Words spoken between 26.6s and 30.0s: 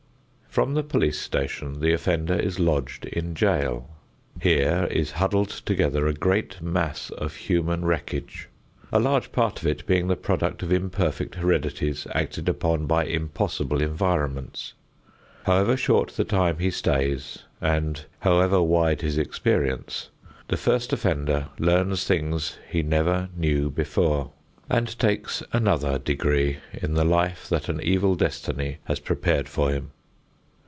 in the life that an evil destiny has prepared for him.